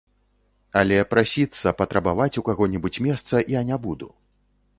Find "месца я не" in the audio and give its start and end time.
3.11-3.77